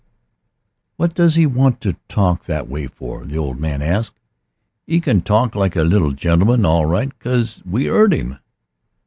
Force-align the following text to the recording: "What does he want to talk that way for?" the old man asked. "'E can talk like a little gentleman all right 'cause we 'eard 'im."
"What 0.95 1.13
does 1.13 1.35
he 1.35 1.45
want 1.45 1.79
to 1.81 1.95
talk 2.09 2.45
that 2.45 2.67
way 2.67 2.87
for?" 2.87 3.23
the 3.23 3.37
old 3.37 3.59
man 3.59 3.83
asked. 3.83 4.19
"'E 4.87 4.99
can 4.99 5.21
talk 5.21 5.53
like 5.53 5.75
a 5.75 5.83
little 5.83 6.13
gentleman 6.13 6.65
all 6.65 6.87
right 6.87 7.11
'cause 7.19 7.61
we 7.69 7.87
'eard 7.87 8.15
'im." 8.15 8.39